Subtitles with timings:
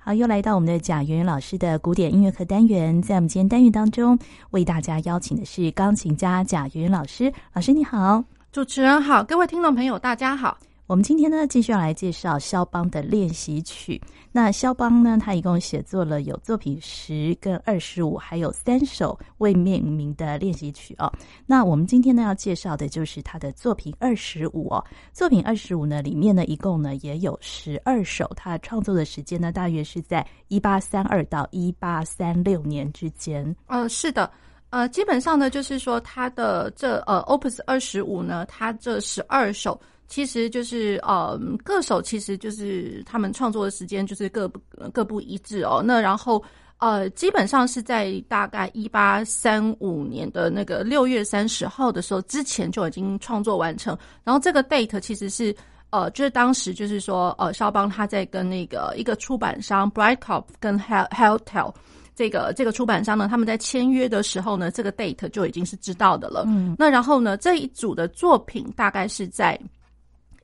[0.00, 4.18] 好，又来到我们的贾圆圆老师的古典音乐课单元，在我们今天单元当中，
[4.50, 7.32] 为大家邀请的是钢琴家贾圆圆老师。
[7.52, 10.58] 老师你好，主持人好，各位听众朋友大家好。
[10.88, 14.00] 我们今天呢，继续要来介绍肖邦的练习曲。
[14.32, 21.12] 那肖邦呢，他一共写作了有作品十跟二十五，还有三首未命名的练习曲哦。
[21.44, 24.82] 那我们今天呢，要介绍的就是他的作品二十五哦。
[25.12, 28.26] 作品二十五呢，里面呢，一共呢也有十二首。
[28.34, 33.54] 他创作的时间呢，大约是在一八三二到一八三六年之间。
[33.66, 34.30] 呃，是的，
[34.70, 39.78] 呃，基本上呢，就是说他的这呃 Opus 二十五呢，他这十二首。
[40.08, 44.58] 其实就是呃，各手其实就是他们创作的时间就是各不
[44.90, 45.82] 各不一致哦。
[45.84, 46.42] 那然后
[46.78, 53.96] 呃，基本上是在大概一八三五年的那个六月三十号的时候之前就已经创作完成。
[54.24, 55.54] 然后这个 date 其实是
[55.90, 61.74] 呃，就是当时就是说呃，肖邦他在跟那个一个出版商 Breitkopf 跟 Heltel
[62.14, 66.44] 这个这个出版商呢，他们在签约的时候呢，这个 date 就已经是知道的了。
[66.46, 69.60] 嗯，那然后呢，这一组的作品大概是在。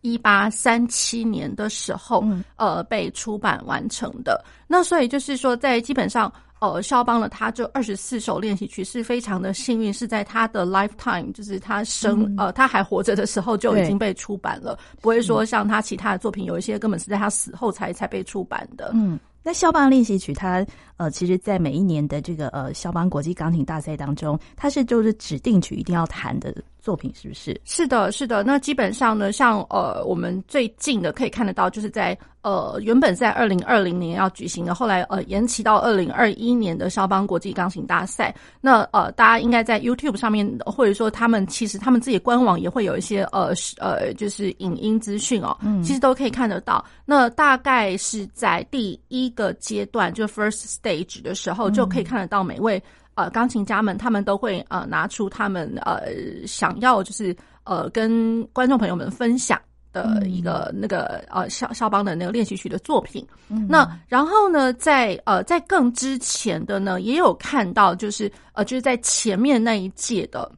[0.05, 2.22] 一八三七年的时候，
[2.56, 4.44] 呃，被出版完成的。
[4.69, 18.91] 那所以就是说，在基本上，呃，肖邦的，他这二十四首练习曲是非常的幸运，是在他的 lifetime，就是他生呃他还活着的时候就已经被出版了，不会说像他其他的作品有一些根本是在他死后才才被出版的。
[18.92, 19.19] 嗯。
[19.45, 27.61] 那肖邦练习曲，它呃，其实，在每一年的这个呃肖邦国际钢琴大赛当中，它是就是指定曲一定要弹的作品，是不是？
[27.65, 28.42] 是的，是的。
[28.42, 38.33] 那基本上呢，像呃，我们最近的可以看得到，就是在呃原本在二零二零年要举行的，后来呃延期到二零二一年的肖邦国际钢琴大赛。
[38.61, 46.83] 那呃，大家应该在 YouTube 上面，或者说他们其实他们自己官网也会有一些呃呃，就是影音资讯哦，嗯，其实都可以看得到。
[47.05, 49.33] 那大概是在第一。
[49.34, 52.82] 个阶段就 first stage 的时候，就可以看得到每位
[53.14, 56.02] 呃钢琴家们，他们都会呃拿出他们呃
[56.46, 59.60] 想要就是呃跟观众朋友们分享
[59.92, 63.26] 的一个那个呃肖肖邦的那个练习曲的作品。
[63.48, 70.50] 嗯、那然后呢，在呃在更之前的呢，也有看到就是呃就是在前面那一届的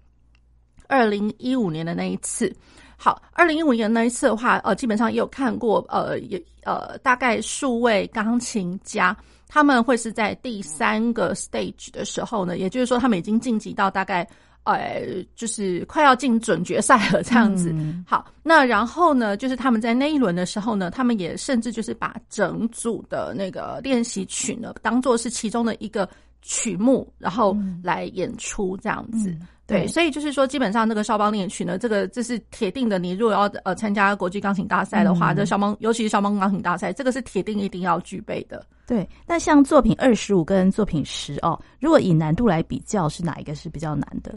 [0.89, 2.55] 二零一五年的那一次。
[2.97, 14.27] 好，二零一五年那一次的话，呃，基本上也有看过，呃，也呃，大概数位钢琴家，他们会是在第三个 stage 的时候呢，也就是说，他们已经晋级到大概，
[14.65, 15.03] 呃，
[15.37, 17.71] 就是快要进准决赛了这样子。
[17.73, 26.09] 嗯、好，那然后呢，就是他们在那一轮的时候呢，他们也甚至就是把整组的那个练习曲呢，当做是其中的一个
[26.47, 29.37] 曲目，然后来演出这样子。
[29.67, 33.01] 对，对，所以就是说，基本上那个肖邦练习曲呢，这个这是铁定的。
[33.01, 38.65] 你如果要呃参加国际钢琴大赛的话，嗯、这肖邦，尤其是肖邦钢琴大赛，这个是铁定一定要具备的。
[38.87, 44.33] 对，那像作品二十五跟作品十哦，如果以难度来比较，是哪一个是比较难的？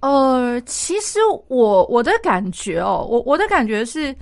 [0.00, 4.14] 呃，其实我我的感觉哦，我我的感觉是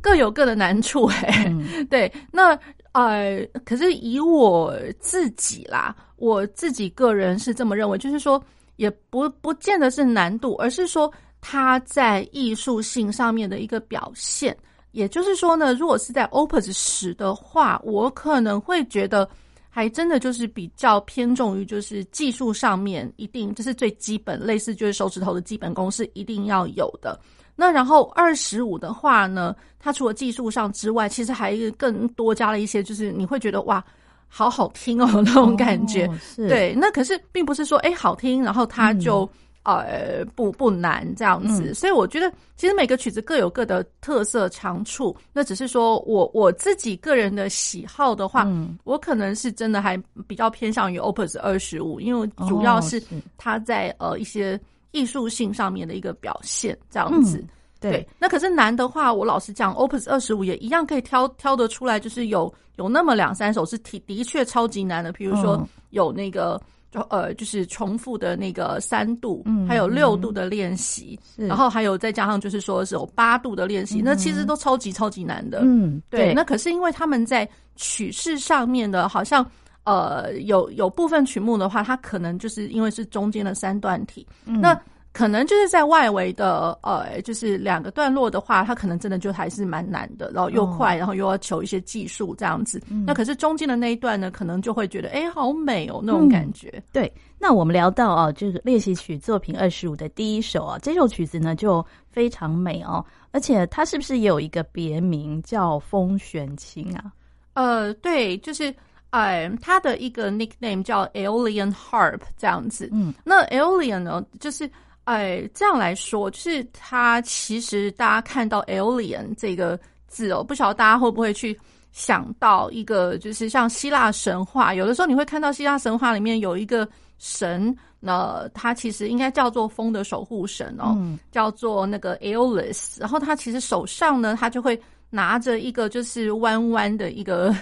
[0.00, 1.46] 各有各的难处哎。
[1.48, 2.56] 嗯、 对，那
[3.04, 8.42] 呃，可是以我自己啦，我自己个人是这么认为，就是说。
[8.76, 14.54] 也不不见得是难度，而是说他在艺术性上面的一个表现。
[14.92, 19.26] 也就是说呢，如果是在 Opus 十的话，我可能会觉得
[19.70, 27.18] 还真的就是比较偏重于就是技术上面，一定这是最基本，类似就是手指头的基本功是一定要有的。
[27.56, 33.84] 那然后二十五的话呢，它除了技术上之外，其实还更多加了一些，就是你会觉得哇。
[34.28, 36.74] 好好听哦， 那种感觉，哦、是对。
[36.76, 39.22] 那可是并不是说，哎，好听，然后它就、
[39.62, 41.70] 嗯、呃不不难这样子。
[41.70, 45.16] 嗯、所以我觉得，其实每个曲子各有各的特色长处。
[45.32, 49.96] 那只是说我我自己个人的喜好的话，嗯、我可能是真的还
[50.26, 53.00] 比较偏向于 Opus 二十五，因为主要是
[53.38, 54.60] 它在、哦、呃一些
[54.96, 57.38] 艺术性上面的一个表现这样子。
[57.38, 57.48] 嗯
[57.78, 66.58] 对，对，那可是难的话，我老实讲，Opus 二十五也一样可以挑挑得出来，就是有有那么两三首是的的确超级难的，比如说有那个
[66.90, 76.28] 就呃就是重复的那个三度，嗯，还有六度的练习，嗯、然后还有再加上就是说是有八度的练习，是那其实都超级超级难的，嗯，对。
[76.28, 76.34] 对。
[76.34, 79.46] 那可是因为他们在曲式上面的，好像
[79.86, 84.78] 呃有有部分曲目的话，它可能就是因为是中间的三段体，嗯、那。
[85.16, 92.82] 可能就是在外围的，呃，就是两个段落的话，它可能真的就还是蛮难的，然后又快，然后又要求一些技术这样子。
[92.90, 96.82] 嗯、那可是中间的那一段呢，可能就会觉得，哎、欸，好美哦，那种感觉、嗯。
[96.92, 107.10] 对，那我们聊到啊，这个练习曲作品二十五的第一首啊，这首曲子呢就非常美哦，而且它是不是也有一个别名叫《风弦琴》啊？
[107.54, 108.70] 呃，对，就是。
[109.16, 112.90] 哎，他的一个 nickname 叫 Aeolian Harp 这样子。
[112.92, 114.70] 嗯，那 Aeolian 呢，就是
[115.04, 121.58] 哎这样来说，就是他其实大家看到 Aeolian 这个字哦，不晓得大家会不会去
[121.92, 126.86] 想到一个，就是像希腊神话，有的时候你会看到希腊神话里面有一个
[127.16, 134.78] 神，那他其实应该叫做风的守护神哦，嗯、叫做那个 Aeolus，然后他其实手上呢，他就会
[135.08, 137.56] 拿着一个就是弯弯的一个。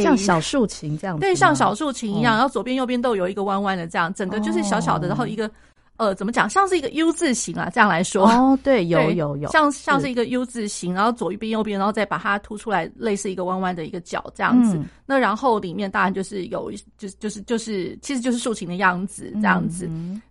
[0.00, 5.50] 像小竖琴这样子，对，像小竖琴一样，然后左边右边都有一个弯弯的，这样整个就是小小的，然后一个
[5.98, 8.26] 呃，怎么讲，像是一个 U 字形啊，这样来说。
[8.26, 14.80] 哦，对，有有有，像像是一个 U 字形，然后左一边右边，然后再把它凸出来，类似一个弯弯的一个角这样子。
[15.04, 19.88] 那然后里面当然就是有，就是就是就是，其实就是竖琴的样子这样子。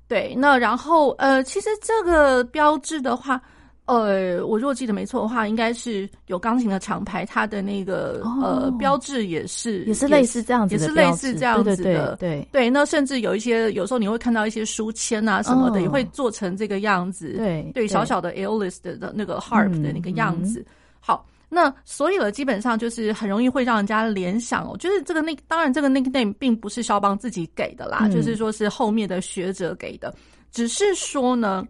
[0.07, 3.39] 对，那然后呃，其实这个标志的话。
[3.85, 12.69] 呃，我如果记得没错的话，应该是有钢琴的厂牌，它的那个、哦、呃标志也是也是类似这样子的，也是类似这样子的，对对。
[12.69, 20.59] 那甚至有一些，有时候你会看到一些书签啊什么的，哦、也会做成这个样子，对对，小小的 Aeolus 的那个 harp 的那个样子。
[20.61, 20.65] 嗯、
[21.01, 30.13] 好，那所以了，基本上就是很容易会让人家联想哦，就是这个那当然这个 nickname 并不是肖邦自己给的啦，嗯、就是说是后面的学者给的，
[30.51, 31.67] 只是说呢，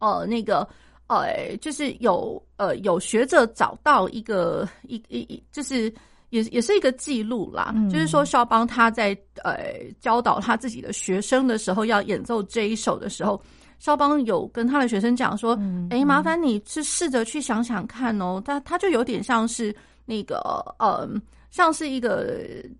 [0.00, 0.66] 呃，那个。
[1.10, 5.92] 呃，就是有呃有学者找到一个一一一，就是
[6.28, 7.72] 也也是一个记录啦。
[7.74, 9.10] 嗯、就是说，肖邦他在
[9.42, 9.58] 呃
[10.00, 13.42] 教导他自己的学生的时候，要演奏这一首的时候，
[13.80, 19.74] 肖邦有跟他的学生讲说：“嗯、诶，麻烦你去试着去想想看哦。”他他就有点像是
[20.06, 20.38] 那个
[20.78, 21.08] 呃，
[21.50, 22.36] 像是一个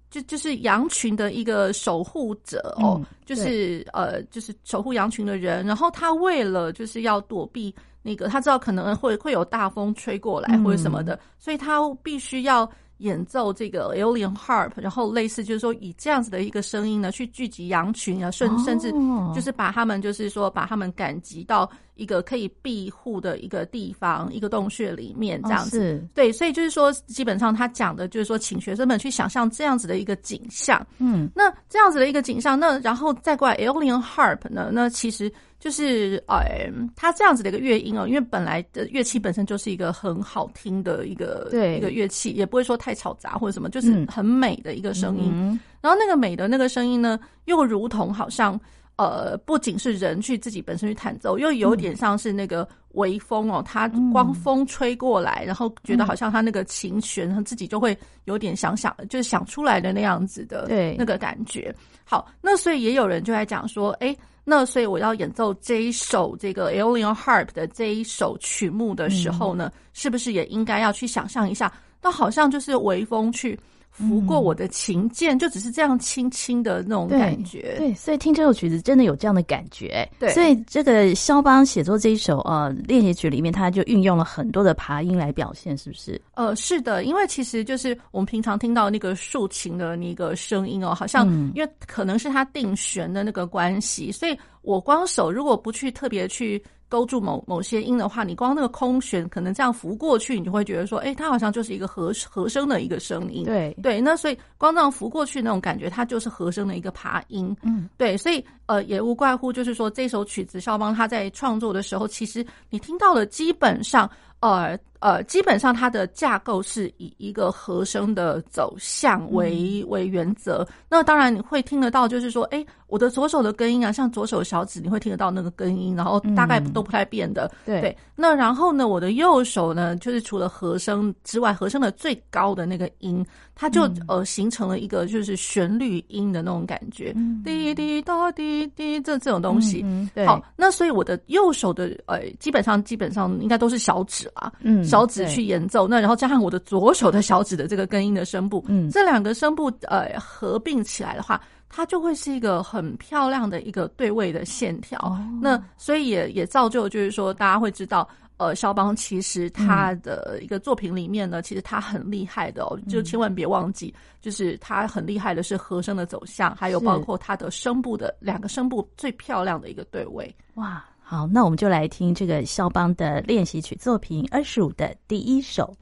[0.08, 5.66] 就就是羊群的一个守护者哦，嗯、就是呃就是守护羊群的人。
[5.66, 7.74] 然后他为了就是要躲避。
[8.02, 18.90] 那个他知道可能会会有大风吹过来或者什么的，嗯、所以他必须要演奏这个 Aeolian harp，然后类似就是说以这样子的一个声音呢去聚集羊群啊，甚甚至
[19.34, 25.94] 就是把他们就是说把他们赶集到一个可以庇护的一个地方，一个洞穴里面这样子。
[25.94, 30.86] 哦、对，所以就是说基本上他讲的就是说，请学生们去想象这样子的一个景象。
[30.98, 35.30] 嗯，那这样子的一个景象，那然后再过来 Aeolian harp 呢，那其实。
[35.60, 45.30] 就是哎，它这样子的一个乐音哦，因为本来的乐器本身就是一个很好听的一个对一个乐器，也不会说太吵杂或者什么，就是很美的一个声音。
[45.34, 48.58] 嗯、然后那个美的那个声音呢，又如同好像
[48.96, 61.74] 呃，不仅是人去自己本身去弹奏，又有点像是那个微风哦，它光风吹过来，嗯、然后觉得好像它那个琴弦，它自己就会有点想想，就是想出来的那样子的对那个感觉。
[62.02, 64.16] 好，那所以也有人就在讲说，哎。
[64.44, 71.72] 那所以我要演奏这一首这个 Aeolian Harp 的这一首曲目的时候呢，嗯、是不是也应该要去想象一下？
[72.02, 73.58] 那好像就是微风去
[73.90, 77.88] 拂过我的琴键，嗯、就只是这样轻轻的那种感觉对。
[77.90, 80.08] 对，所以听这首曲子真的有这样的感觉。
[80.18, 86.20] 对，所以这个肖邦写作这一首呃练习曲里面，他就运用了很多的爬音来表现，是不是？
[86.34, 96.62] 呃，是的，因为其实就是我们平常听到那个竖琴的那个声音哦，好像因为可能是它定弦的那个关系，所以我光手如果不去特别去。
[96.90, 103.44] 勾住某某些音的话，你光那个空弦可能这样拂过去，你就会觉得说，哎、欸，它好像就是一个和和声的一个声音。
[103.44, 107.56] 对对，那所以光这样拂过去那种感觉，它就是和声的一个爬音。
[107.62, 114.10] 嗯，对，所以呃，也无怪乎就是说这首曲子肖邦他在创作的时候，其实你听到的基本上。
[114.40, 120.66] 呃呃，基本上它的架构是以一个和声的走向为、嗯、为原则。
[120.90, 127.50] 那当然你会听得到，就是说，哎，我的左手的根音啊，像左手小指，你会听得到那个根音，然后大概都不太变的。
[127.64, 133.24] 嗯、对，那然后呢，我的右手呢，就是除了和声之外，和声的最高的那个音，
[133.60, 137.14] 它就、嗯、呃形成了一个就是旋律音的那种感觉，
[137.44, 139.82] 滴滴答滴滴这这种东西。
[139.84, 144.26] 嗯嗯、对，好，那所以我的右手的呃，基本上基本上应该都是小指。
[144.32, 151.38] 啊，嗯，小指去演奏，那然后加上我的左手的小指的这个根音的声部，嗯，这两个声部呃合并起来的话，
[151.68, 154.98] 它就会是一个很漂亮的一个对位的线条。
[155.00, 158.08] 哦、那所以也也造就就是说，大家会知道，
[158.40, 170.82] 呃，肖邦其实他的一个作品里面呢，嗯、其实他很厉害的哦，就千万别忘记，就是他很厉害的是和声的走向，还有包括他的声部的两个声部最漂亮的一个对位，哇。
[171.02, 175.74] 好，那我们就来听这个肖邦的练习曲作品二十五的第一首。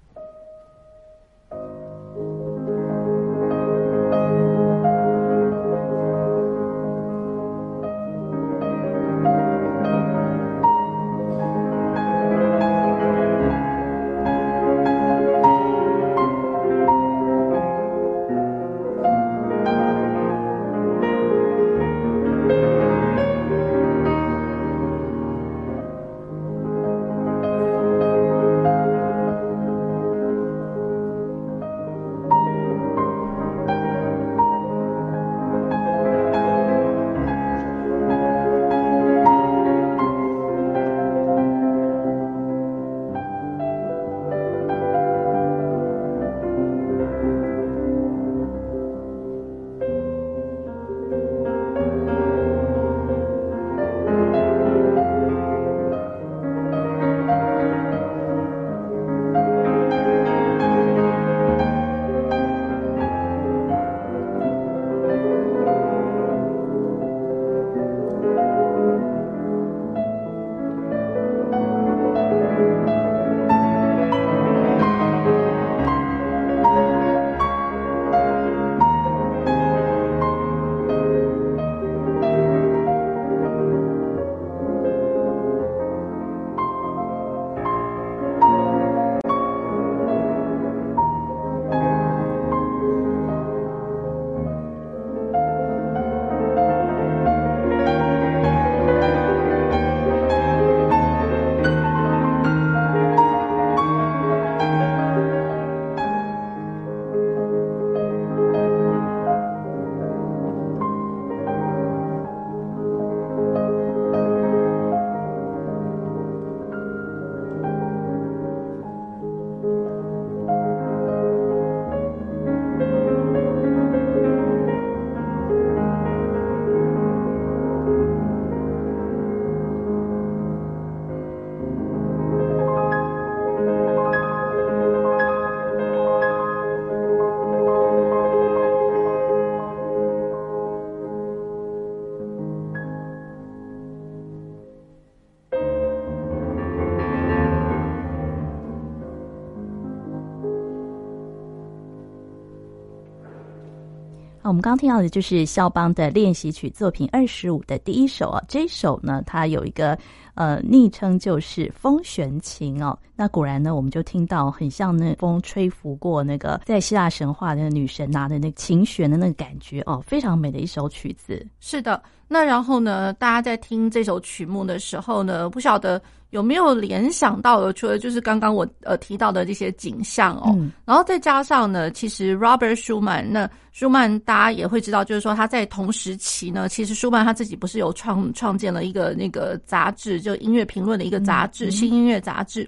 [154.48, 159.96] 我们刚听到的就是肖邦的练习曲作品二十五的第一首啊，这一首呢，它有一个
[160.38, 162.96] 呃昵称就是风弦琴哦。
[163.16, 171.44] 那果然呢，我们就听到很像那风吹拂过那个在希腊神话的那个女神拿的那个琴弦的那个感觉哦，非常美的一首曲子。
[171.58, 176.00] 是的，那然后呢，大家在听这首曲目的时候呢，不晓得。
[176.30, 177.72] 有没有联想到的？
[177.72, 192.64] 除了就是刚刚我呃提到的这些景象哦，嗯、然后再加上呢，其实 Robert Schumann，那舒曼大家也会知道，就是说他在同时期呢，其实舒曼他自己不是有创创建了一个那个杂志，就音乐评论的一个杂志《嗯、新音乐杂志》。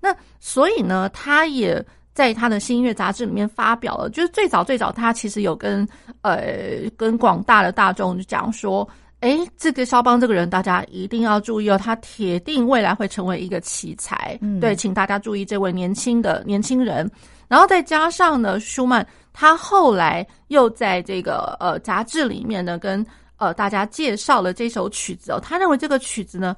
[0.00, 5.86] 那所以呢，他也在他的新音乐杂志里面发表了，就是最早最早他其实有跟
[6.22, 8.88] 呃跟广大的大众讲说。
[9.20, 14.38] 哎，这个肖邦这个人，大家一定要注意哦，他铁定未来会成为一个奇才。
[14.42, 17.10] 嗯，对，请大家注意这位年轻的年轻人。
[17.48, 23.06] 然后再加上呢，舒曼他后来又在这个呃杂志里面呢，跟
[23.38, 25.40] 呃大家介绍了这首曲子哦。
[25.42, 26.54] 他认为这个曲子呢，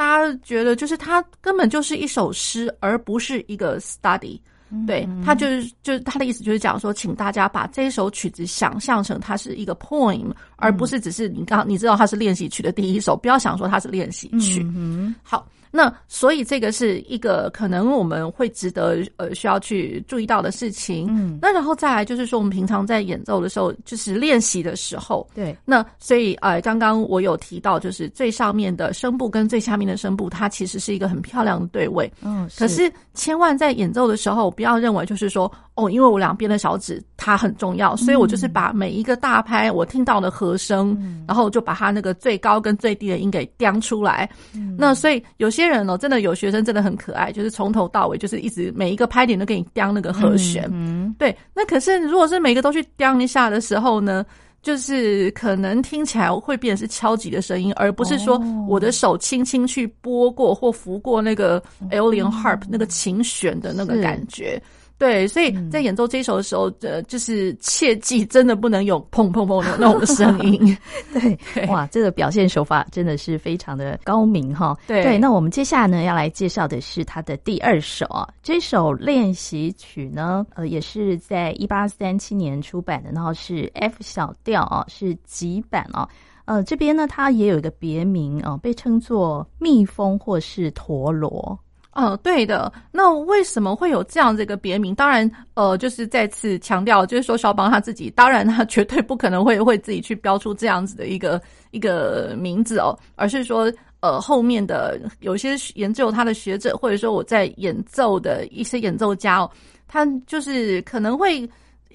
[0.00, 4.40] 大家觉得就是它根本就是一首诗，而不是一个 study。
[4.86, 14.62] 对，他就是就是他的意思就是讲说，请大家把这首曲子想象成它是一个 poem，而不是只是你刚你知道它是练习曲的第一首，不要想说它是练习曲。
[14.74, 15.46] 嗯，好。
[15.70, 21.06] 那所以这个是一个可能我们会值得呃需要去注意到的事情。
[21.10, 25.56] 嗯，那然后再来就是说，我们平常在演奏的时候，就是练习的时候，对。
[25.64, 32.10] 那所以呃，刚刚我有提到，就是最上面的声部跟最下面的声部，它其实是一个很漂亮的对位。
[32.22, 32.58] 嗯，是。
[32.58, 44.28] 可是千万在演奏的时候，不要认为就是说哦，因为我两边的小指它很重要，所以我就是把每一个大拍我听到的和声，嗯，然后就把它那个最高跟最低的音给叼出来。
[44.52, 45.70] 嗯，那所以有些。
[45.70, 50.68] 人哦，真的有学生真的很可爱，就是从头到尾就是一直每一个拍点都给你叼那个和弦。
[50.72, 51.36] 嗯，对。
[51.54, 54.26] 那可是如果是每个都去叼一下的时候呢，
[54.62, 58.36] 就是可能听起来会变成是敲击的声音，而不是说
[58.66, 64.60] 我的手轻轻去拨过或拂过那个 Aeolian harp 那个琴弦的那个感觉。
[65.00, 70.76] 对，所以在演奏这一首的时候，呃，就是切记真的不能有砰砰砰的那种声音。
[71.10, 74.76] 对，对哇，这个表现手法真的是非常的高明哈。
[74.86, 86.06] 对，对，那我们接下来呢要来介绍的是他的第二首啊，这首练习曲呢，呃，也是在一八三七年出版的，然后是 F 小调啊，是几版啊。
[86.44, 91.58] 呃，这边呢它也有一个别名啊，被称作蜜蜂或是陀螺。
[91.92, 92.72] 嗯，对的。
[92.92, 94.94] 那为什么会有这样这个别名？
[94.94, 101.40] 当然，呃，就是再次强调，就是说肖邦他自己，当然他 绝对不可能会会自己去标出这样子的一个
[101.72, 109.50] 一个名字哦，而是说，呃，后面的有些研究他的学者，或者说我在演奏的一些演奏家哦，
[109.88, 111.48] 他就是可能会。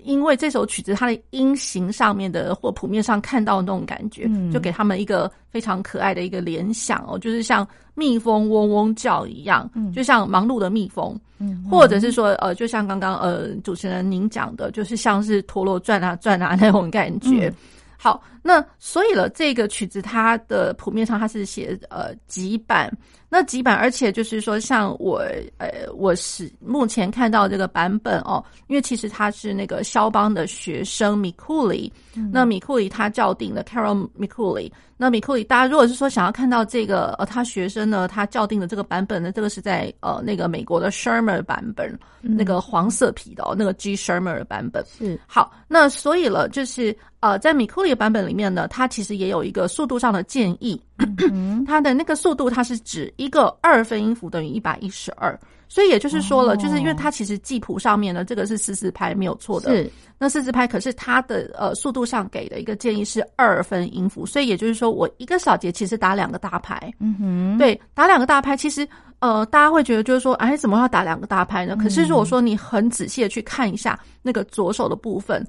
[0.03, 17.47] 因为这首曲子它的音型上面的或谱面上看到的那种感觉，嗯、就给他们一个非常可爱的一个联想哦，就是像蜜蜂嗡嗡叫一样，嗯、就像忙碌的蜜蜂，嗯、或者是说呃，就像刚刚呃主持人您讲的，就是像是陀螺转啊转啊 那种感觉。
[17.47, 17.55] 嗯、
[17.97, 22.95] 好，那所以了，这个曲子它的谱面上它是写呃几版。
[23.27, 25.19] 那几版，而且就是说，像我，
[25.57, 44.85] 呃，我是目前看到这个版本哦，因为其实他是那个肖邦的学生米库里，嗯、那米库里他校订的 Carol 米库里，那米库里，大家如果是说想要看到这个呃，他学生呢，他校订的这个版本呢，这个是在呃那个美国的 Schirmer 版本，嗯、那个黄色皮的哦，那个 G Schirmer 的版本。
[44.85, 45.19] 是。
[45.27, 50.79] 好，那所以了，就是呃，在米库里的版本里面呢，它其实也有一个速度上的建议。
[51.65, 55.37] 它的那个速度，它是指一个二分音符等于一百一十二，
[55.67, 59.75] 所以也就是说了，就是因为它其实记谱上面呢，这个是四四拍没有错的。
[59.75, 66.93] 是，那四四拍可是它的呃速度上给的一个建议是二分音符，所以也就是说，我一个小节其实打两个大拍。
[66.99, 68.87] 嗯哼，对，打两个大拍，其实
[69.19, 71.75] 呃大家会觉得就是说，哎，怎么要打两个大拍呢？
[71.75, 75.45] 可是如果说你很仔细的去看一下那个左手的部分。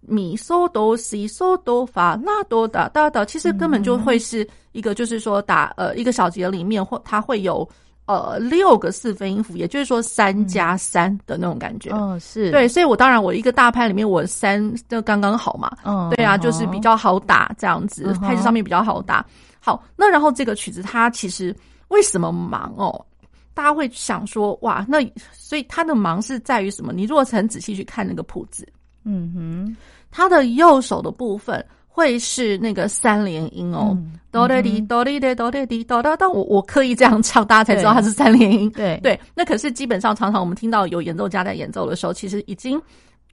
[0.00, 7.68] 咪嗦哆西嗦哆发那哆哒哒哒，其实根本就会是一个，就是说打呃一个小节里面或它会有
[8.06, 11.90] 呃六个四分音符，也就是说三加三的那种感觉。
[11.92, 15.70] 嗯，是对，所以我当然我一个大拍里面我三就刚刚好嘛。
[15.84, 19.24] 嗯，对啊，就是比较好打这样子，拍子上面比较好打。
[19.60, 21.54] 好，那然后这个曲子它其实
[21.88, 23.04] 为什么忙哦？
[23.52, 24.98] 大家会想说哇，那
[25.32, 26.92] 所以它的忙是在于什么？
[26.92, 28.66] 你如果很仔细去看那个谱子。
[29.04, 29.76] 嗯哼，
[30.10, 33.96] 他的右手的部分会是那个三连音哦，
[34.30, 38.70] 哆来滴哆来滴哆来滴哆哆，但我我刻意这样唱，大家才知道它是三连音。
[38.70, 38.98] 对。
[39.02, 42.80] 对，那可是基本上常常我们听到有演奏家在演奏的时候，其实已经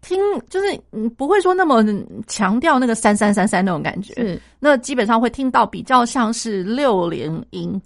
[0.07, 0.17] 听
[0.49, 1.83] 就是嗯，不会说那么
[2.27, 7.79] 强调那个三三三三那种感觉，是那基本上会听到比较像是六连音。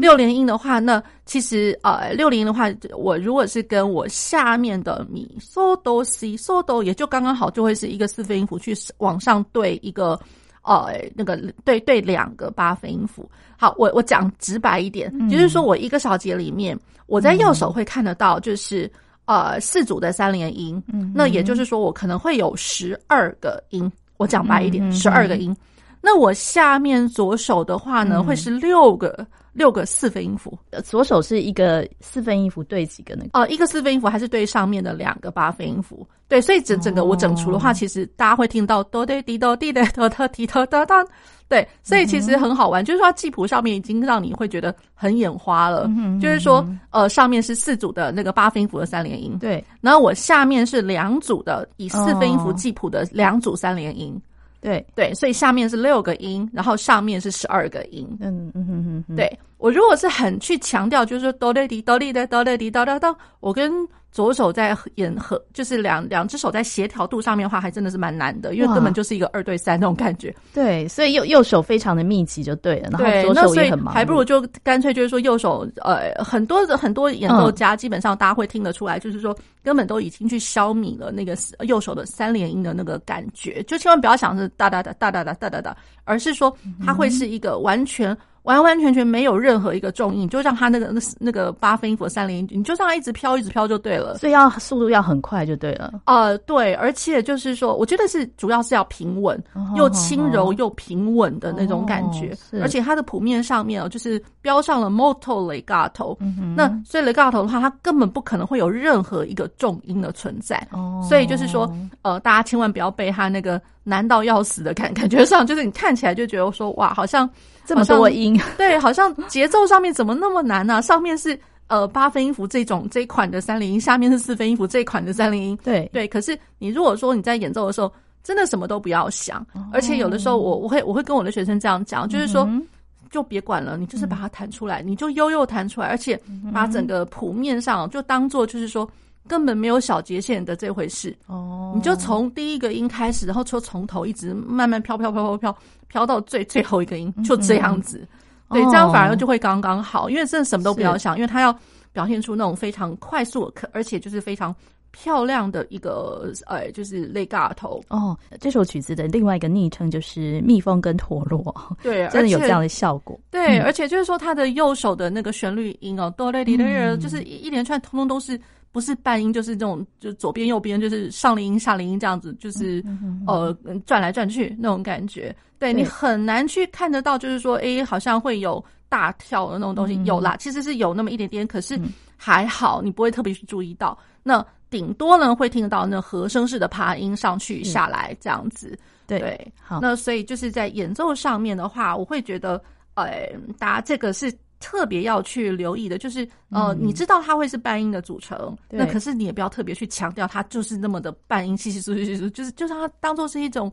[0.00, 2.64] 六连音的话，那其实呃，六连音的话，
[2.96, 10.18] 我如果是跟我下面的咪嗦哆西嗦哆，也就刚刚好，就会是一个四分音符去往上对一个
[10.62, 13.28] 呃那个对对两个八分音符。
[13.58, 18.90] 好，我我讲直白一点，嗯、就是说我一个小节里面，我在右手会看得到，就是。
[19.26, 23.90] 呃，四组的三连音，嗯，那也就是说，我可能会有十二个音。
[24.16, 25.54] 我讲白一点，十二个音。
[26.00, 30.56] 那我下面左手的话呢，会是六个六个四分音符。
[30.84, 33.24] 左手是一个四分音符对几个呢？
[33.32, 36.06] 哦，一个四分音符还是对上面的两个八分音符？
[36.28, 41.04] 对，所以整整个我整除的话，其实大家会听到哆哆滴哆滴的哆哆滴哆哒哒。
[41.48, 45.86] 对，所以其实很好玩，嗯、就是说记谱上面已经让你会觉得很眼花了。
[45.88, 54.20] 嗯、就是说，呃，上面是四组的那个八分音符的三连音，对，然后我下面是两组的以四分音符记谱的两组三连音，
[54.60, 54.84] 对。
[54.96, 58.04] 对，所以下面是六个音，然后上面是十二个音。
[58.20, 63.72] 嗯嗯嗯嗯，对，我如果是很去强调，就是说哆来滴哆来滴哆来滴哆哆哆，我跟
[64.16, 70.34] 左手在演和，就是两两只手在协调度上面的话，还真的是蛮难的，因为根本就是一个二对三那种感觉。
[70.54, 88.16] 对，所以右右手非常的密集就对了，然后左手也很忙，还不如就干脆就是说右手，呃，很多的很多演奏家基本上大家会听得出来，就是说根本都已经去消弭了那个右手的三连音的那个感觉，就千万不要想是哒哒哒哒哒哒哒哒哒，而是说它会是一个完全。
[88.46, 94.18] 完完全全没有任何一个重音，就让它那个那那个八分音符三连音，你就让它一直飘，一直飘就对了。
[94.18, 96.00] 所以要速度要很快就对了。
[96.06, 99.42] 呃，对，而且就是说，我觉得是主要是要平稳，
[99.76, 102.32] 又轻柔又平稳的那种感觉。
[102.52, 106.54] 哦、而且它的谱面上面哦，就是标上了 molto legato、嗯。
[106.56, 110.56] 那所以 legato 的话，它根本不可能会有任何一个重音的存在。
[110.70, 111.04] 哦。
[111.08, 111.68] 所以就是说，
[112.02, 117.28] 呃，大家千万不要被它那个难到要死的感感觉上，就是你看起来就觉得说，哇，好像。
[117.66, 120.80] 这么多音， 对，好像节奏上面怎么那么难呢、啊？
[120.80, 125.58] 上面是呃八分音符这种这一款的三连音，下面是四分音符这一款的三连音。
[125.62, 132.64] 对对，可是你如果说你在演奏的时候，真的什么都不要想，哦、而且有的时候我我会我会跟我的学生这样讲，就是说、嗯、
[133.10, 136.18] 就别管了，你就是把它弹出来，嗯、你就悠悠弹出来，而且
[136.52, 138.88] 把整个谱面上就当做就是说。
[139.28, 145.58] 根本没有小节线的这回事哦，你就从第一个音开始，然后就从头一直慢慢飘飘飘飘飘
[145.88, 148.06] 飘到最最后一个音，就这样子。
[148.50, 151.52] 对，这样反而就会刚刚好，因为真的什么都不要想，因为它要
[151.92, 154.54] 表现出那种非常快速，可而且就是非常
[154.92, 158.16] 漂亮的一个呃，就是 legato 哦。
[158.40, 163.18] 这首曲子的另外一个昵称就是蜜蜂跟陀螺，对，真的有这样的效果。
[163.32, 168.40] 对，嗯、而且就是说他的右手的那个旋律音哦，哆来咪来，就是一连串通通都是。
[168.72, 172.84] 不是半音，就是这种，就左边右边，就是上连音下连音这样子，就是
[173.26, 175.34] 呃转来转去那种感觉。
[175.58, 179.98] 对，你很难去看得到，就是说，诶，好像会有大跳的那种东西。
[180.04, 181.80] 有啦，其实是有那么一点点，可是
[182.16, 183.98] 还好，你不会特别去注意到。
[184.22, 188.78] 那顶多呢会听得到那和声式的爬音上去下来这样子。
[189.06, 189.80] 对，好。
[189.80, 192.62] 那所以就是在演奏上面的话，我会觉得，
[192.94, 194.30] 呃，大家这个是。
[194.60, 198.36] 特别要去留意的，就是呃，你知道它会是半音的组成，
[198.70, 203.70] 嗯、那可是你也不要特别去强调它就是那么的半音，稀稀疏疏疏，就是就让它当做是一种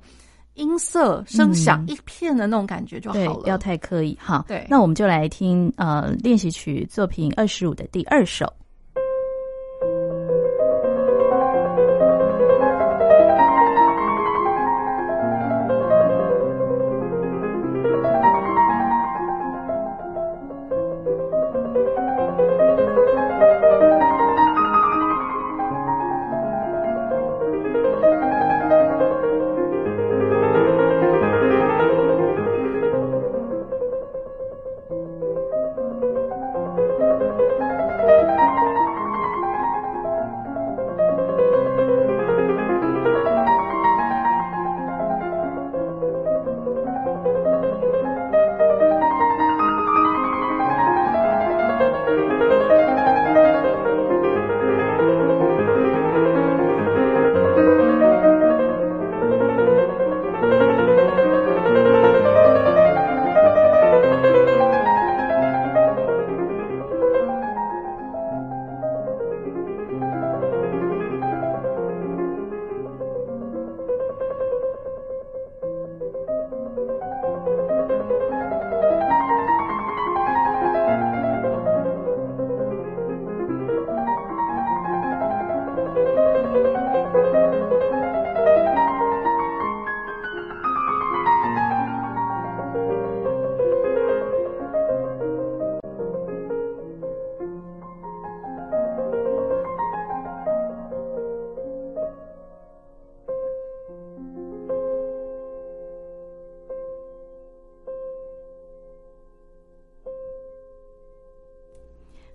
[0.55, 4.45] 音色声响一片的那种感觉就好了，不要太刻意哈。
[4.47, 8.51] 对，那我们就来听呃练习曲作品二十五的第二首。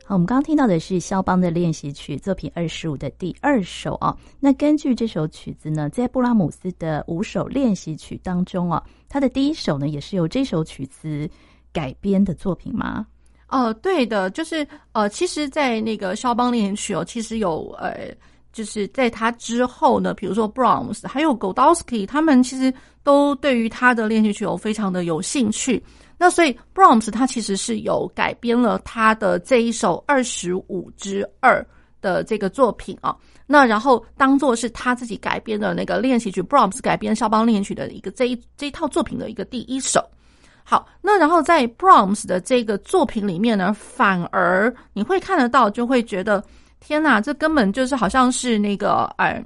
[0.09, 4.16] 好，我们刚刚听到的是肖邦的练习曲作品二十五的第二首啊。
[4.40, 11.29] 那根据这首曲子呢，在布拉姆斯的五首练习曲当中啊，他的第一首呢，也是由这首曲子
[11.75, 13.07] 改编的作品吗？
[13.49, 18.09] 哦，对的，就是呃，其实，在那个肖邦练习曲哦，其实有呃，
[18.52, 25.82] 就是在他之后呢，比如说 Brahms 还有 Godowsky，他们其实都对于他的练习曲有非常的有兴趣。
[26.16, 31.64] 那所以 Brahms 他其实是有改编了他的这一首二十五之二
[32.00, 40.04] 的这个作品啊，那然后当做是他自己改编的那个练习曲，Brahms 改编肖邦练习曲的一个这一这一套作品的一个第一首。
[40.64, 46.44] 好，那然后在 Brahms 的这个作品里面呢，反而你会看得到，就会觉得
[46.81, 49.43] 天哪，这根本就是好像是那个哎，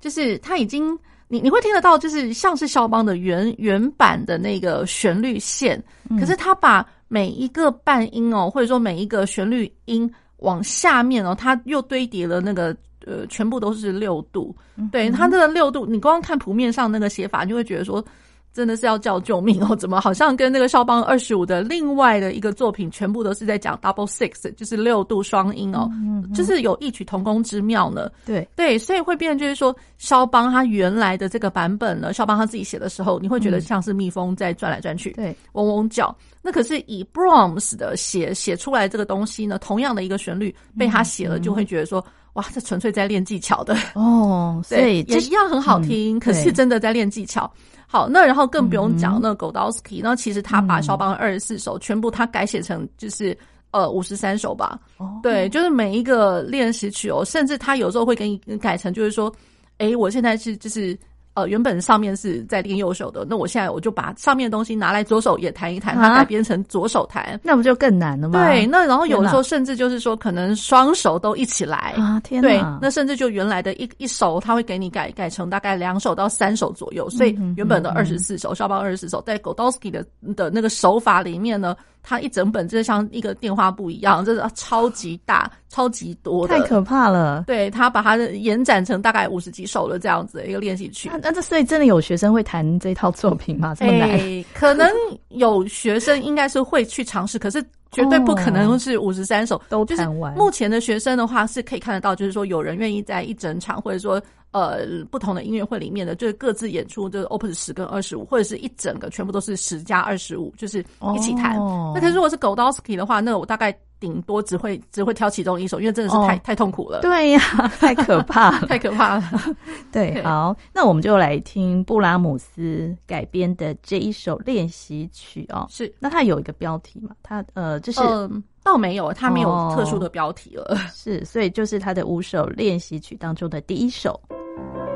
[0.00, 5.82] 就是他已经你你会听得到，就是像是肖邦的原原版的那个旋律线，
[6.18, 14.54] 可是他把每一个半音哦，或者说每一个旋律音往下面哦，他又堆叠了那个呃，全部都是六度，
[14.90, 18.04] 对，他这个六度，你光看谱面上那个写法，你就会觉得说。
[18.52, 19.74] 真的是要叫救命哦！
[19.74, 28.10] 怎么好像跟那个肖邦二十五的另外的一个作品，全部都是在讲 double six，就是六度双音哦，嗯嗯、就是有异曲同工之妙呢。
[28.26, 36.14] 对对，所以会变就是说，肖邦他原来的这个版本呢，肖邦他自己写的时候，你会觉得像是蜜蜂在转来转去，对、嗯，嗡嗡叫。
[36.42, 44.60] 那可是以 Brahms 的写写出来这个东西呢，同样的一个旋律被他写了，就会觉得说，嗯、哇，这纯粹在练技巧的 哦。
[44.64, 47.50] 所以也一样很好听，嗯、可是真的在练技巧。
[47.86, 53.36] 好，那然后更不用讲那 Godowski，那其实他把肖邦二十四首全部他改写成就是
[53.70, 54.78] 呃五十三首吧。
[54.96, 59.30] 哦，对，就是每一个练习曲哦，甚至他有时候会给你改成就是说，
[59.78, 60.98] 诶，我现在是就是。
[61.34, 68.46] 呃，原本上面是在练右手的，那我现在我就把上面的东西拿来左手也弹一弹，它改编成左手弹，那不就更难了吗？
[68.46, 72.48] 对，那然后有的时候甚至就是说，可能双手都一起来啊，天哪！
[72.48, 80.04] 对，那甚至就原来的一一首，他会给你改改成大概两首到三首左右，所以原本的二十四首，肖邦二十四首，在 Godowsky 的
[80.36, 81.74] 的那个手法里面呢。
[82.02, 87.44] 它一整本真的像一个电话簿一样，真的超级大、超级多的，太可怕了。
[87.46, 91.08] 对，他把它延展成大概五十几首的这样子的一个练习曲。
[91.12, 93.74] 那那这所以真的有学生会弹这套作品吗？
[93.74, 94.08] 这么难？
[94.10, 94.90] 欸、可能
[95.28, 100.34] 有学生应该是会去尝试，可是绝对不可能是五十三首 都弹完。
[100.34, 104.20] 目前的学生的话是可以看得到，就是说有人愿意在一整场或者说。
[104.52, 110.84] 呃，不同的音乐会里面的，就是各自演出，就是 Opus 十跟二十五，或者是一整个全部都是十加二十五，就是
[111.14, 111.56] 一起弹。
[111.58, 111.94] Oh.
[111.94, 116.42] 那可是如果是 Godowski 的话，那我大概顶多只会只会挑其中一首，因为真的是太、oh.
[116.42, 117.00] 太痛苦了。
[117.00, 117.40] 对呀，
[117.80, 119.24] 太可怕了， 太可怕了。
[119.90, 125.66] 对，好，那我们就来听布拉姆斯改编的这一首练习曲哦。
[125.70, 127.16] 是，那它有一个标题嘛？
[127.22, 128.30] 它呃，就是、呃、
[128.62, 130.64] 倒没有，它没有特殊的标题了。
[130.68, 130.78] Oh.
[130.92, 134.20] 是，所以就是它的五首练习曲当中的第一首。
[134.56, 134.91] 好，我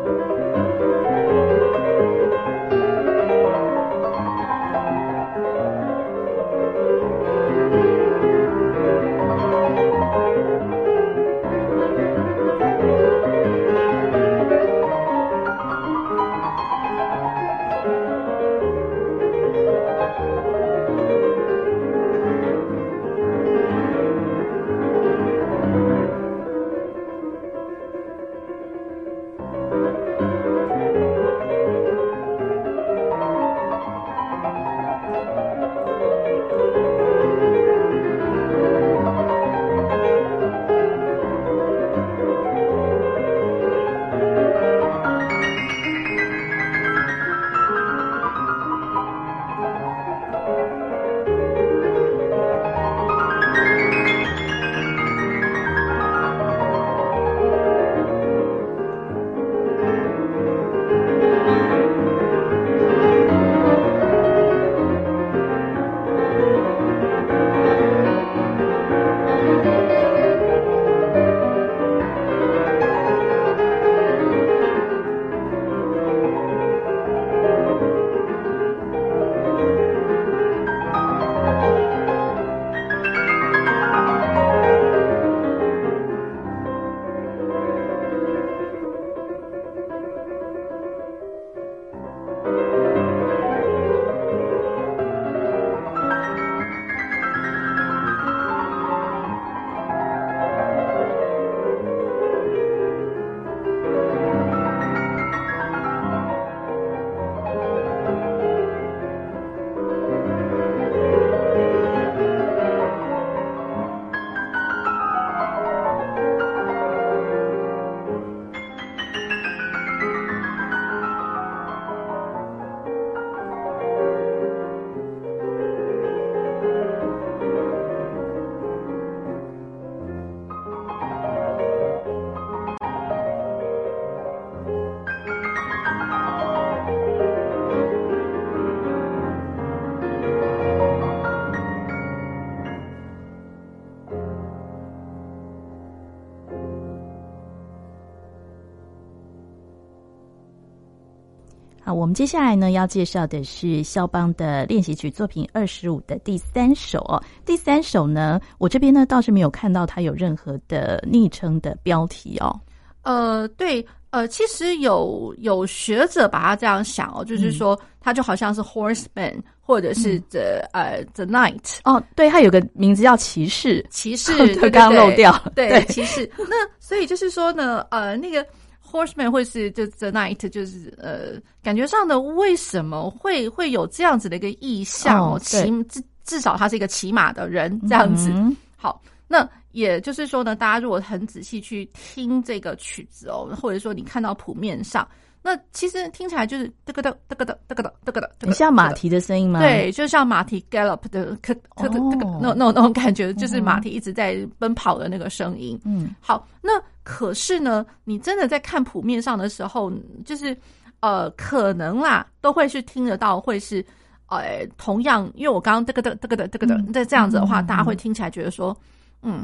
[152.17, 157.23] 接下来呢要介绍的是肖邦的练习曲作品二十五的第三首哦。
[157.45, 162.59] 第三首呢，我这边呢倒是没有看到它有任何的昵称的标题哦。
[163.03, 170.41] 呃，对，呃，其实有有学者把它这样想哦，就是说它就好像是 horseman，或者是 the、
[170.73, 176.27] 嗯、呃 the knight 哦，对，它有个名字叫骑士，骑士， 刚刚漏掉对，骑士。
[176.39, 178.43] 那所以就是说呢，呃，那个。
[178.91, 185.39] Horseman 会是就 the knight，就是呃，感觉上的为什么会会有这样子的一个意象哦？
[185.39, 188.31] 骑至至少他是一个骑马的人这样子。
[188.33, 195.07] 嗯、好，那也就是说呢，大家如果很仔细去听这个曲子哦，或者说你看到谱面上，
[195.47, 199.61] 那其实听起来就是哒个哒哒个哒哒个哒哒个哒，你像马蹄的声音吗？
[199.61, 201.99] 对，就像马蹄 gallop 的可可可
[202.41, 205.81] 那那那种感觉，就是马蹄一直在奔跑的那个声音。
[205.85, 206.73] 嗯，好，那。
[207.09, 209.93] 可是呢，你真的在看谱面上的时候，
[210.25, 210.57] 就是
[210.99, 213.81] 呃，可能啦，都会去听得到，会是
[214.27, 218.96] 呃，同样，因为我刚刚这个的这个的这个的，在这样子的话，大家会听起来觉得说，嗯，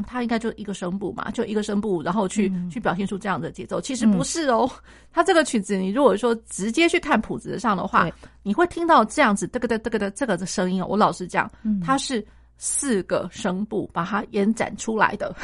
[0.06, 3.80] 它应该就一个声部嘛，就一个声部，然后去去表现出这样的节奏。
[3.80, 4.70] 其实不是哦，
[5.12, 8.08] 它这个曲子，你如果说直接去看谱子上的话，
[8.42, 10.87] 你会听到这样子这个的这个的这个的声音哦。
[10.88, 11.50] 我老实讲，
[11.85, 12.24] 它是
[12.58, 15.35] 四个声部把它延展出来的。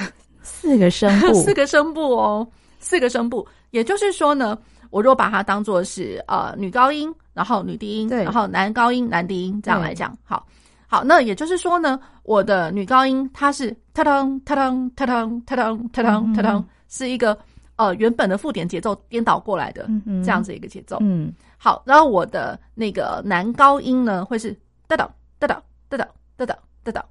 [0.43, 3.47] 四个声部， 四个声部哦，四个声部。
[3.71, 4.57] 也就是说呢，
[4.91, 10.47] 我如果把它当做是呃女高音，然后女低音，对，然后男高音、男低音这样来讲，好，
[10.87, 17.37] 好，那也就是说呢，我的女高音它是哒当哒当哒当哒当哒当哒当，是一个
[17.77, 19.89] 呃原本的附点节奏颠倒过来的
[20.25, 20.99] 这样子一个节奏。
[21.01, 24.57] 嗯，好，然后我的那个男高音呢会是
[24.87, 25.09] 哒哒
[25.39, 26.07] 哒哒哒哒
[26.37, 27.05] 哒当哒当。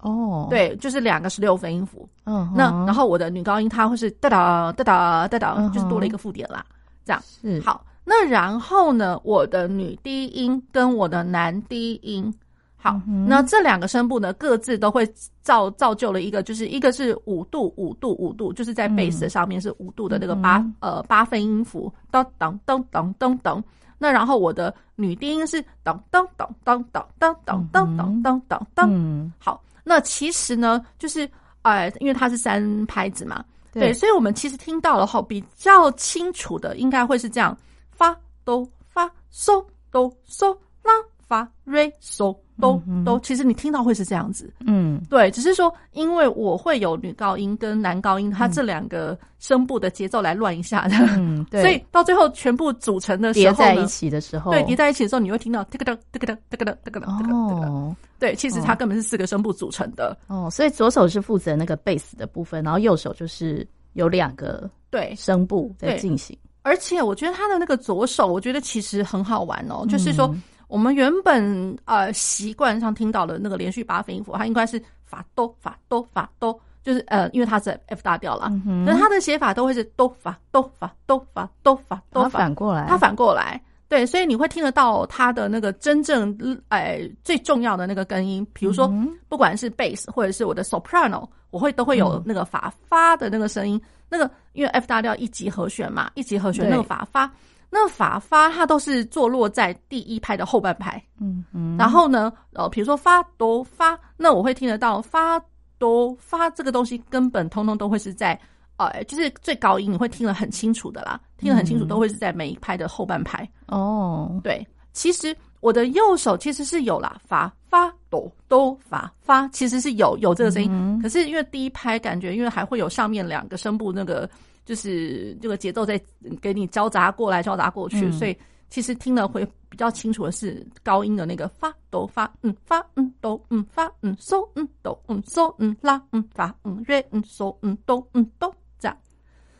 [0.00, 2.08] 哦，对，就是两个十六分音符。
[2.24, 6.64] 嗯，那然后我的女高音它会是哒哒哒哒哒哒，就是多了一个附点啦。
[7.04, 7.84] 这样是好。
[8.04, 12.34] 那然后呢，我的女低音跟我的男低音，
[12.82, 15.06] 好，那这两个声部呢，各自都会
[15.40, 23.62] 造造就了一个，就是一个是五度五度五度，就是在贝斯上面是五度的那个八呃八分音符，当当当当当当。
[23.98, 29.32] 那然后我的女低音是当当当当当当当当当当当当。
[29.38, 29.62] 好。
[29.84, 31.28] 那其实呢，就是
[31.62, 37.56] 呃，因为它是三拍子嘛，对，对，所以我们其实听到了后比较清楚的，应该会是这样：
[37.90, 40.92] 发哆发嗦哆嗦拉
[41.26, 43.18] 发瑞嗦哆哆。
[43.20, 57.96] 其实你听到会是这样子，嗯，对，只是说因为我会有女高音跟男高音，它这两个声部的节奏来乱一下的，嗯， 对，所以到最后全部组成的时候叠在一起的时候，对，叠在一起的时候，你会听到哒个哒哒个哒哒个哒哒个哒哒个哒。
[58.18, 60.16] 对，其实它根本是四个声部组成的。
[60.28, 65.12] 哦，所以左手是负责那个贝斯的部分，然后右手就是有两个对。
[65.16, 66.38] 声部在进行。
[66.62, 70.32] 而且我觉得他的那个左手，我觉得其实很好玩哦，嗯、就是说
[70.72, 78.50] 我们原本呃习惯上听到的那个连续八分音符，它应该是法哆法哆法哆，就是呃因为它是 F 大调啦，
[78.86, 83.60] 那它、的写法都会是哆法哆法哆法哆法哆法，它反过来，它反过来。
[83.86, 86.34] 对，所以你会听得到它的那个真正
[86.68, 88.90] 哎最重要的那个根音，比如说
[89.28, 93.78] 不管是 bass 或者是我的 soprano，我会都会有那个法发的那个声音。
[94.08, 97.30] 那个因为 F 大调一级和弦嘛，一级和弦那个法发，
[97.72, 101.02] 那个法发它都是坐落在第一拍的后半拍。
[101.18, 101.76] 嗯嗯。
[101.76, 105.42] 然后呢，呃，比如说发哆发，那我会听得到发
[105.78, 108.38] 哆发这个东西根本通通都会是在。
[108.78, 113.48] 呃，就是最高音你会听得很清楚的啦，听得很清楚，都会是在每一拍的后半拍。
[113.66, 120.68] 哦，对，其实我的右手其实是有啦，发发哆哆发发，其实是有有这个声音。
[120.72, 124.28] 嗯、可是因为第一拍感觉，因为还会有上面两个声部那个，
[124.64, 126.00] 就是这个节奏在
[126.40, 128.36] 给你交杂过来交杂过去，嗯、所以
[128.68, 138.54] 其实听了会比较清楚的是高音的那个发哆发嗯发嗯哆嗯发嗯嗦嗯哆嗯嗦嗯拉嗯发嗯瑞嗯嗦嗯哆嗯哆。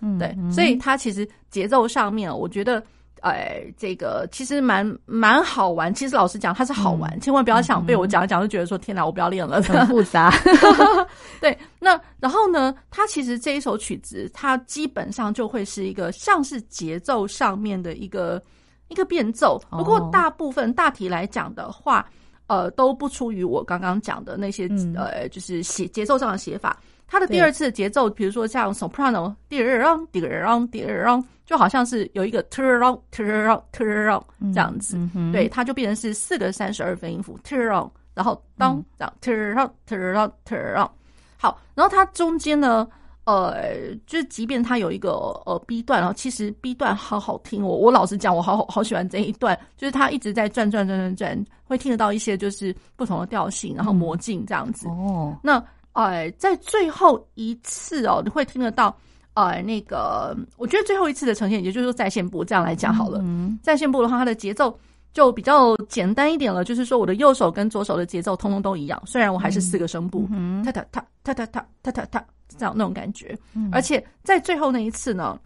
[0.05, 2.83] 嗯，对，所以它其实节奏上面，我觉得，
[3.23, 5.95] 呃，这个其实蛮蛮好玩。
[5.95, 10.33] 其实老实讲，它是好玩，嗯、千万不要想被我讲一讲就觉得说天哪，我不要练了，很复杂。
[11.41, 18.43] 对，那然后呢，它其实这一首曲子，它基本上就会是一个像是节奏上面的一个
[18.89, 19.63] 一个变奏。
[19.71, 22.05] 不过大部分、哦、大体来讲的话，
[22.49, 26.77] 呃，都不出于我刚刚讲的那些、嗯、呃，就是写节奏上的写法。
[27.13, 34.23] 它的第二次节奏，比如说像 soprano，第二 round，第二 round，第二 round，就好像是有一个 turn round turn round turn round
[34.55, 34.97] 这样子，
[35.31, 40.89] 对，它就变成是四个三十二分音符 turn round，然后当这样 turn round turn round turn round，
[41.37, 42.89] 好，然后它中间呢，
[43.25, 45.11] 呃，就是即便它有一个
[45.45, 54.89] 呃 B 段，然后其实 B 段好好听，我我老实讲，我好好喜欢这一段，就是它一直在转转转转转，会听得到一些就是不同的调性，然后魔镜这样子。
[54.89, 58.97] 嗯、哦，那呃，在最后一次哦，你会听得到
[59.35, 64.79] 呃那个，我觉得最后一次的呈现，也就是说在线部这样来讲好了，嗯、在线部的话，它的节奏
[65.13, 72.25] 就比较简单一点了，就是说我的右手跟左手的节奏通通都一样，虽然我还是四个声部，嗯，哒哒哒哒哒哒哒哒哒。
[72.59, 73.35] 这样那种感觉，
[73.73, 75.41] 而且在最后那一次呢，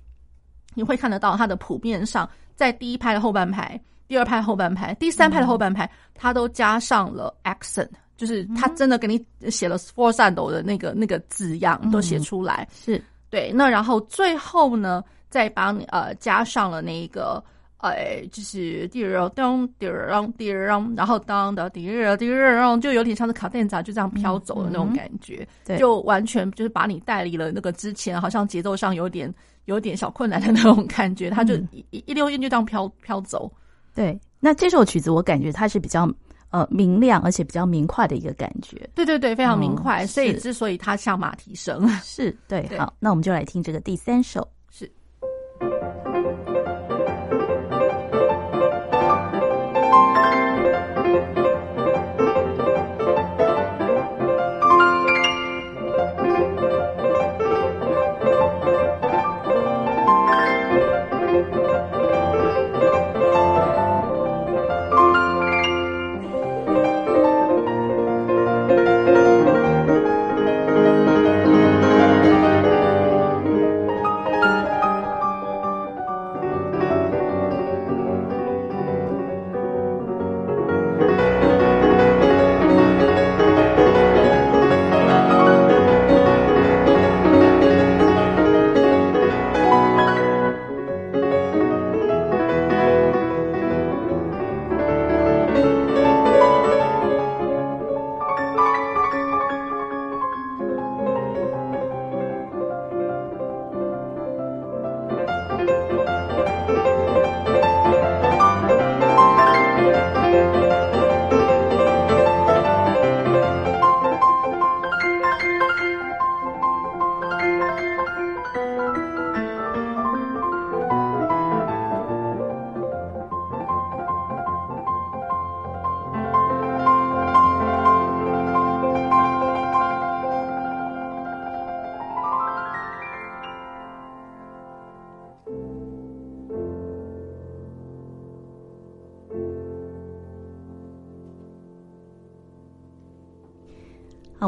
[0.74, 13.52] 你会看得到它的谱面上，在第一拍的后半拍、第二拍后半拍、第三拍的后半拍，它都加上了 accent，就是他真的给你写了 sforzando 的那个那个字样都写出来，是对。
[13.52, 17.42] 那然后最后呢，再帮你呃加上了那个。
[17.78, 29.32] 哎，就是滴儿咚滴儿咚滴儿咚，然后当的滴儿滴儿咚，就有点像是卡电闸就这样飘走的那种感觉，嗯嗯、对，就完全就是把你带离了那个之前好像节奏上有点
[29.66, 33.48] 有点小困难的那种感觉，它就一一溜烟就这样飘飘走。
[33.94, 36.10] 对，那这首曲子我感觉它是比较
[36.56, 38.88] 呃明亮，而且比较明快的一个感觉。
[38.94, 42.62] 对对对，非常明快，哦、所以之所以它像马蹄声，是对。
[42.68, 44.46] 对好，那我们就来听这个第三首。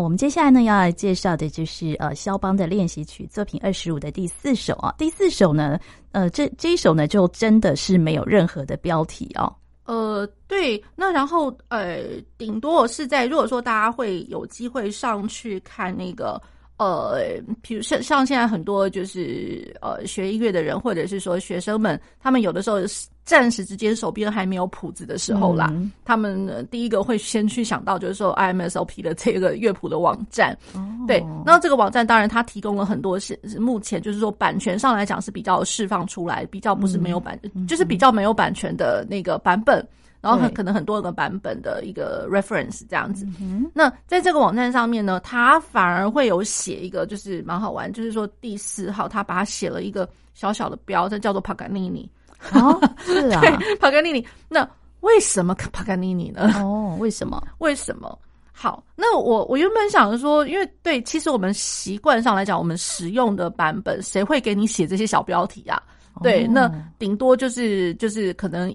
[0.09, 4.95] 我们接下来呢要来介绍的就是呃肖邦的练习曲作品二十五的第四首啊。
[4.97, 5.79] 第四首呢，
[6.13, 9.55] 呃，这这一首呢就真的是没有任何的标题哦。
[9.85, 12.05] 呃，对，那然后呃，
[12.39, 16.41] 顶多是在如果说大家会有机会上去看那个。
[16.79, 17.20] 呃，
[17.61, 22.79] 比如像像现在很多就是呃学音乐的人，或者是说学生们，他们有的时候
[23.24, 30.57] 暂时之间手边还没有谱子的时候啦，嗯、他们第一个会先去想到就是说 IMSOP 的这个乐谱的网站。
[30.72, 39.87] 哦、对，那这个网站当然它提供了很多是目前就是说版权上来讲是比较释放出来，比较不是没有版，嗯、就是比较没有版权的那个版本。
[40.21, 43.27] 然后很可能很多个版本的一个 reference 这样子。
[43.41, 52.11] 嗯、那在这个网站上面呢，它反而会有写一个，就是蛮好玩，就是说第四号，他把它写了一个小小的标，这叫做帕格尼尼。
[52.53, 54.27] 哦， 是啊，对，帕格尼尼。
[54.49, 54.69] 那
[55.01, 56.53] 为什么帕格尼尼呢？
[56.57, 57.43] 哦，为什么？
[57.59, 58.19] 为什么？
[58.53, 65.81] 好，那我我原本想着说，因为对，其实我们习惯上来讲，我们使用的版本，谁会给你写这些小标题啊？
[66.23, 68.75] 对，那顶多就是就是可能，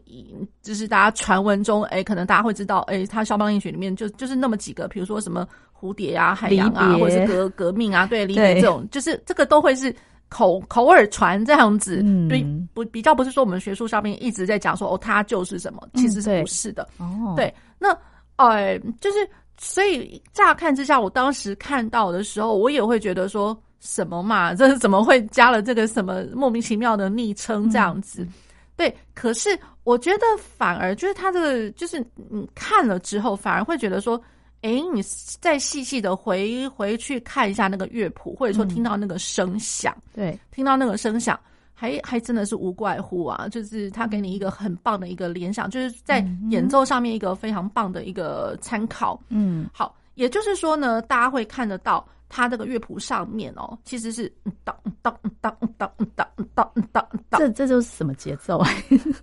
[0.62, 9.94] 就是大家传闻中，哎，可能大家会知道，哎，他肖邦练习曲里面就就是那么几个，比如说什么蝴蝶啊、海洋啊，或者是革革命啊，对，离别这种，就是这个都会是
[10.30, 17.96] 口口耳传这样子，对，不比较不是说我们学术上面一直在讲说哦，他就是什么，其实是不是的，哦，对，那
[18.38, 19.18] 哎，就是
[19.58, 23.58] 所以乍看之下，我当时看到的时候，我也会觉得说。
[23.84, 24.54] 什么嘛？
[24.56, 28.24] 这是怎么会加了这个什么莫名其妙的昵称这样子？
[28.24, 28.34] 嗯、
[28.78, 29.50] 对，可是
[29.84, 34.20] 我觉得反而就是他这个，就是你看了之后，反而会觉得说，
[34.62, 35.04] 哎，你
[35.42, 41.38] 再细细的回回去看一下那个乐谱，或者说听到那个声响，嗯、对，听到那个声响，
[41.74, 49.20] 还还真的是无怪乎啊，就是他给你一个很棒的一个联想，就是在演奏上面一个非常棒的一个参考。
[49.28, 49.94] 嗯，好。
[50.16, 52.08] 也就是说呢，大家会看得到。
[52.34, 54.32] 它这个乐谱上面哦，其实是
[54.64, 58.68] 当当当当当当当当，这这就是什么节奏啊？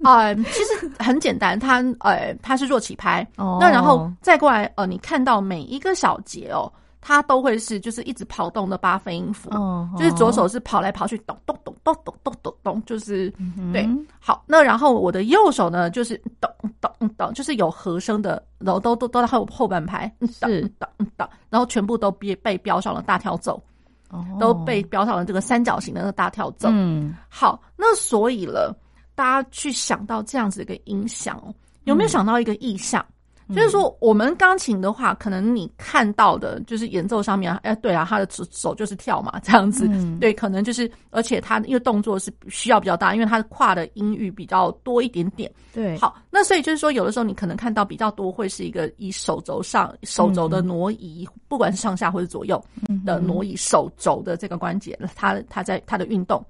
[0.05, 6.73] 呃， 其实很简单，它呃它是弱起拍，哦，那然后再过来呃，你看到每一个小节哦。
[7.01, 13.89] 它都会是就是一直跑动的八分音符，哦、就是左手是跑来跑去，咚咚咚咚咚咚咚咚，就是、嗯、对。
[14.19, 23.63] 好，那然后我的右手呢，就是咚咚咚，就是有和声的，然后都都都在后后半拍，是咚咚，然后全部都被被标上了大跳奏，
[24.11, 26.69] 哦，都被标上了这个三角形的那个大跳奏。
[26.71, 28.77] 嗯，好，那所以了，
[29.15, 31.43] 大家去想到这样子一个音响，
[31.85, 33.03] 有没有想到一个意象？
[33.09, 33.15] 嗯
[33.55, 52.63] 就是说，我们钢琴的话，可能你看到的就是演奏上面，哎，对啊，他的手手就是跳嘛，这样子，嗯、对，可能就是，而且他因为动作是需要比较大，因为他跨的音域比较多一点点，对，好，那所以就是说，有的时候你可能看到比较多，会是一个以手肘上手肘的挪移，嗯、不管是上下或者左右
[53.05, 56.45] 的挪移手肘的这个关节，它它在它的运动，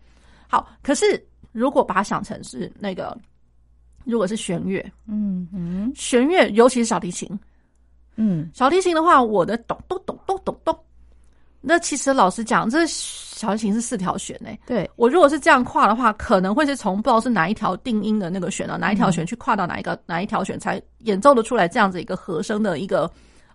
[0.48, 3.16] 好，可是如果把它想成是那个。
[4.04, 7.28] 如果是弦乐，嗯嗯，弦乐尤其是小提琴，
[8.16, 10.78] 嗯，小提琴的话，我的咚咚咚咚咚咚，
[11.60, 14.60] 那其实老实讲，这小提琴是四条弦诶、欸。
[14.66, 23.10] 对，我如果是这样跨的话，可能会是从不知道是哪一条定音的那个弦啊，哪一条弦去跨到哪一个、嗯、哪一条弦，才演奏的出来这样子一个和声的一个。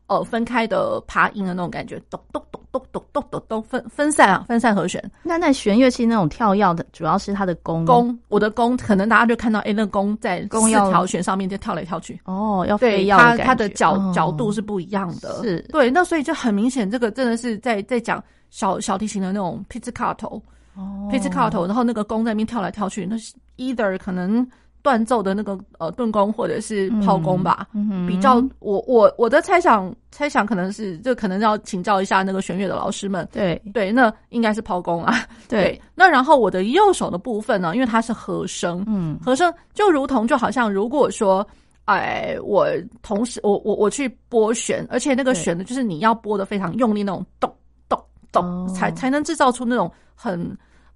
[0.08, 5.04] 呃，分开的爬音的那种感觉，咚咚咚咚咚咚咚咚分分散啊，分散和弦。
[5.24, 7.84] 那那弦乐器那种跳跃的，主要是它的弓。
[7.86, 12.22] 弓，我的弓，可能大家就看到，哎、欸，那弓在四条弦上面就跳来跳去。
[12.26, 13.18] 哦，要飞跃。
[13.18, 15.42] 它它的角、哦、角度是不一样的。
[15.42, 15.60] 是。
[15.70, 20.40] 对，那所以就很明显，这个真的是在在讲小小提琴的那种 pizzicato。
[20.76, 21.10] 哦。
[21.12, 24.48] pizzicato，然后那个弓在那边跳来跳去，那是 either 可能。
[24.86, 33.28] 断奏的那个呃顿弓或者是抛弓吧，嗯嗯、比较我我我的猜想猜想可能是就可能要请教一下那个弦乐的老师们。
[33.32, 33.60] 对。
[33.74, 35.26] 对，那应该是抛弓啊。
[35.50, 41.46] 对，对，那然后我的右手的部分呢，因为它是和声，嗯，和声就如同就好像如果说，
[41.86, 42.68] 哎，我
[43.02, 47.52] 同时我我我去拨弦，而且那个弦呢，就是你要拨的非常用力那种咚
[47.90, 48.00] 咚
[48.32, 50.40] 咚，才才能制造出那种很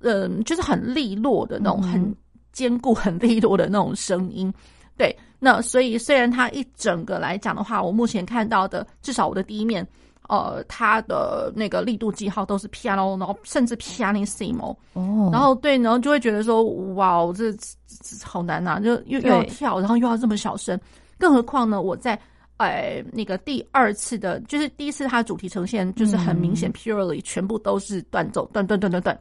[0.01, 2.15] 嗯、呃，就是很利落的那种很。
[2.60, 4.53] 嗯坚固很利落的那种声音，
[4.97, 9.88] 对，那所以虽然它一整个来讲的话，我目前看到的至少我的第一面，
[10.28, 16.62] 呃，它的那个力度记号都是 piano，然后甚至 pianissimo，哦，然后对，然后就会觉得说，
[16.95, 20.78] 哇，这，这好难呐，就又又要跳，然后又要这么小声，
[21.18, 22.20] 更何况呢，我在
[22.57, 29.18] 呃那个第二次的，就是第一次它的主题呈现就是很明显 purely 全部都是断奏，断断断断断。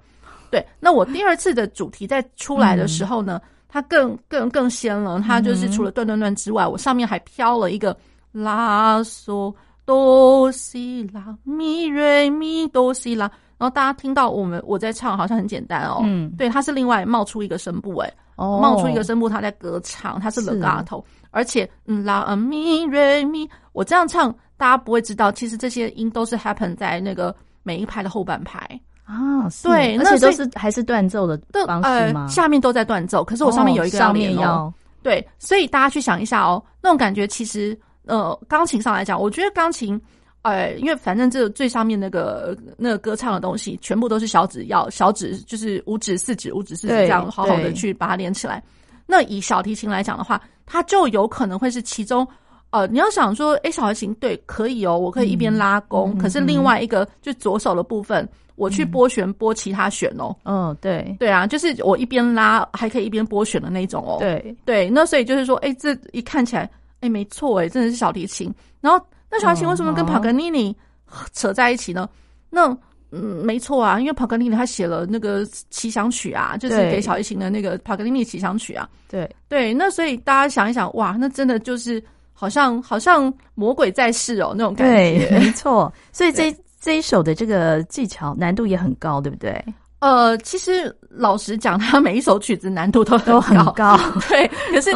[0.50, 5.20] 对，那我第二次的主题在出来的时候呢，嗯、它更更更鲜了。
[5.20, 7.96] 它就是除了断断断之外，嗯、我上面还飘了一个
[8.32, 13.30] 拉嗦哆西拉咪瑞咪哆西拉。
[13.58, 16.00] 然后大家听到我们我在唱，好像很简单哦。
[16.04, 27.34] 嗯，对，它是另外冒出一个声部，哎，哦，冒出一个声部，它在歌唱，它是 legato，而且嗯拉咪瑞咪，我这样唱，大家不会知道，其实这些音都是 happen 在那个
[27.64, 28.80] 每一拍的后半拍。
[29.08, 32.24] 啊，对，而且都是还是断奏的方式吗？
[32.24, 34.42] 呃，下面都在断奏，可是我上面有一个要连哦。
[34.42, 39.98] 哦对，所以大家去想一下哦，那种感觉其实，呃，钢琴上来讲，我觉得钢琴，
[40.42, 48.62] 呃，因为反正这最上面那个那个歌唱的东西，全部都是小指要小指，就是五指、四指、五指、四指这样好好的去把它连起来。
[49.06, 52.26] 那以小提琴来讲的话，它就有可能会是其中。
[52.70, 58.28] 呃，你要想说，哎，小提琴对，可以哦，我可以一边拉弓，嗯、可是另外一个、嗯、就左手的部分，
[58.58, 60.34] 我去拨弦拨其他弦哦。
[60.44, 64.16] 嗯，对，对啊，就是我一边拉还可以一边拨弦的那种哦。
[64.18, 66.68] 对对，那所以就是说，哎，这一看起来，
[67.00, 68.52] 哎，没错，哎，真的是小提琴。
[68.80, 70.76] 然后那小提琴为什么跟帕格尼尼
[71.32, 72.08] 扯在一起呢？
[72.12, 72.18] 嗯、
[72.50, 72.78] 那
[73.10, 78.88] 嗯，没错啊，因为帕格尼尼他写了那个奇想曲啊，就是给小提琴的那个帕格尼尼奇想曲啊。
[79.08, 82.02] 对对，那所以大家想一想，哇，那真的就是。
[82.40, 85.26] 好像好像魔鬼在世哦，那种感觉。
[85.28, 85.92] 对，没错。
[86.12, 89.62] 所以这对这一首的这个技巧难度也很高，对不对？
[90.00, 93.98] 呃，其实老实讲，他每一首曲子难度都很，都很高。
[94.28, 94.90] 对，可是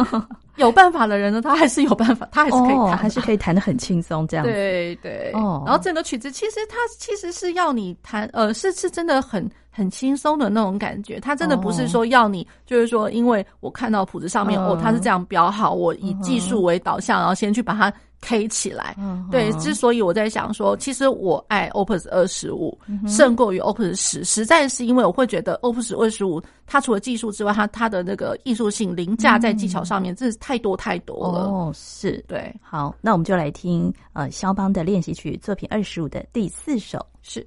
[0.55, 4.51] 有办法的人呢，他还是有办法，他还是可以弹，哦，还是可以弹的很轻松这样子。
[4.53, 5.31] 对对。
[5.33, 5.61] 哦。
[5.65, 11.19] 然后整个曲子其实他其实是要你弹，呃，是是真的很很轻松的那种感觉。
[11.19, 17.91] 它真的不是说要你，就是说，因为我看到谱子上面哦，它是这样标好，我以技术为导向，然后先去把它。
[18.25, 18.95] K 起来，
[19.29, 31.49] 对，之所以我在想说，其实我爱 Opus 二十五胜过于 Opus 十，实在是因为我会觉得 Opus 二十五它除了技术之外，它它的那个艺术性凌驾在技巧上面，真是太多太多了。
[31.49, 32.49] 哦，是对。
[32.61, 37.45] 好，那我们就来听呃肖邦的练习曲作品二十五的第四首，是。